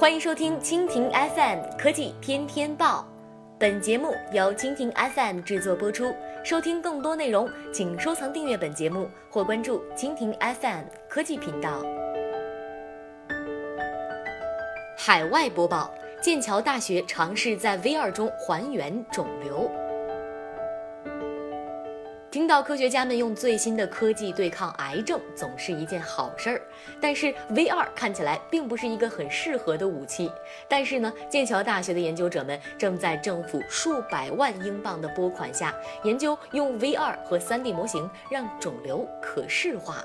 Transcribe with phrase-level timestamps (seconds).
[0.00, 3.06] 欢迎收听蜻蜓 FM 科技天天报，
[3.58, 6.10] 本节目由蜻蜓 FM 制作播出。
[6.42, 11.82] 收听更多内容，请收藏订阅本节目或关注蜻蜓 FM 科技频道。
[14.96, 19.70] 海外播报：剑桥大学尝试在 VR 中还原肿瘤。
[22.30, 26.62] 听到科学家们用最新的科技对抗癌症，总是一件好事儿。
[27.00, 30.30] 但是 VR 看起来并不是一个很适合的武器。
[30.68, 35.74] 但是呢，剑桥大学的研究者们正在政府数百万英镑的拨款下，
[36.04, 40.04] 研究用 VR 和 3D 模型让肿瘤可视化。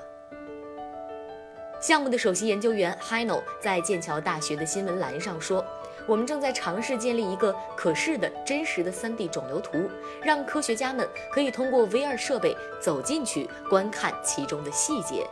[1.80, 5.64] 项目的首席研究员 Hino 在剑桥大学的新闻栏上说。
[6.06, 9.90] 我们正在尝试建立一个可视的真实的 3D 肿瘤图，
[10.22, 15.26] 让科学家们可以通过 VR 设备走进去观看其中的细节。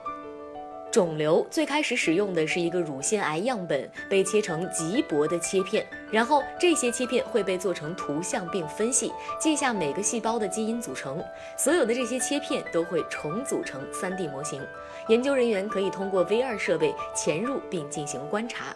[0.91, 11.21] 肿瘤最开始使用的是一个乳腺癌样本，被切成极薄的切片，然后这些切片会被做成图像并分析，记下每个细胞的基因组成。
[11.57, 14.65] 所有的这些切片都会重组成 3D 模型，
[15.09, 18.67] 研究人员可以通过 VR 设备潜入并进行观察。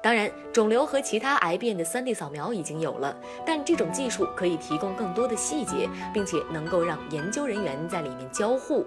[0.00, 8.86] 当然，肿瘤和其他癌变的 3D 扫描已经有了，但这种技术可以提供更多的细节，并且能够让研究人员在里面交互。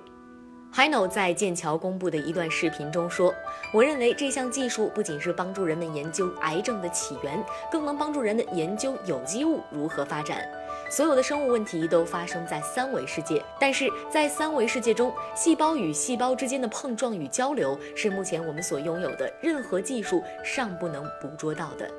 [0.74, 3.34] Hino 在剑桥公布的一段视频中说
[3.76, 10.42] ：“我认为这项技术不仅是帮助人们研究癌症的起源，更能帮助人们研究有机物如何发展。
[10.92, 21.90] 所有的生物问题都发生在三维世界，但是在三维世界中，细胞与细胞之间的碰撞与交流是目前我们所拥有的任何技术尚不能捕捉到的。”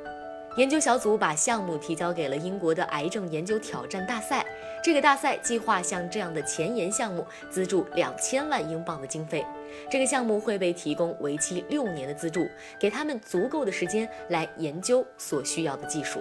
[0.58, 4.44] 研究小组把项目提交给了英国的癌症研究挑战大赛。
[4.84, 9.42] 这个大赛计划向这样的前沿项目资助两千万英镑的经费。
[9.90, 12.46] 这个项目会被提供为期六年的资助，
[12.78, 16.20] 给他们足够的时间来研究所需要的技术。